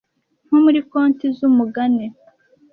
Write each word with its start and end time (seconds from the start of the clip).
nko 0.47 0.57
muri 0.65 0.79
konti 0.91 1.25
zumugani 1.37 2.05